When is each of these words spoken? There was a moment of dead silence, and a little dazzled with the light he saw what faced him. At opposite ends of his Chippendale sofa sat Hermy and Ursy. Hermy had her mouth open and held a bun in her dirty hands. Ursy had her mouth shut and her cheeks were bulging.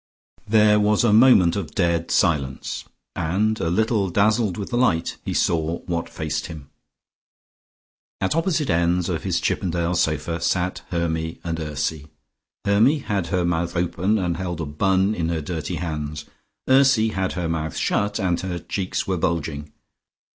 There 0.47 0.79
was 0.79 1.03
a 1.03 1.13
moment 1.13 1.55
of 1.55 1.75
dead 1.75 2.09
silence, 2.09 2.85
and 3.15 3.59
a 3.59 3.69
little 3.69 4.09
dazzled 4.09 4.57
with 4.57 4.71
the 4.71 4.75
light 4.75 5.17
he 5.23 5.31
saw 5.35 5.77
what 5.81 6.09
faced 6.09 6.47
him. 6.47 6.71
At 8.19 8.35
opposite 8.35 8.71
ends 8.71 9.09
of 9.09 9.21
his 9.21 9.39
Chippendale 9.39 9.93
sofa 9.93 10.39
sat 10.41 10.81
Hermy 10.89 11.37
and 11.43 11.59
Ursy. 11.59 12.07
Hermy 12.65 12.97
had 12.97 13.27
her 13.27 13.45
mouth 13.45 13.77
open 13.77 14.17
and 14.17 14.37
held 14.37 14.59
a 14.59 14.65
bun 14.65 15.13
in 15.13 15.29
her 15.29 15.39
dirty 15.39 15.75
hands. 15.75 16.25
Ursy 16.67 17.09
had 17.09 17.33
her 17.33 17.47
mouth 17.47 17.77
shut 17.77 18.17
and 18.17 18.39
her 18.41 18.57
cheeks 18.57 19.05
were 19.05 19.17
bulging. 19.17 19.71